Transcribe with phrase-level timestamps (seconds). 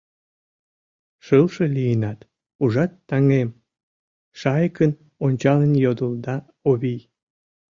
[1.25, 2.19] —Шылше лийынат,
[2.63, 3.49] ужат, таҥем?—
[4.39, 4.91] шайыкын
[5.25, 6.35] ончалын йодылда
[6.69, 7.01] Овий.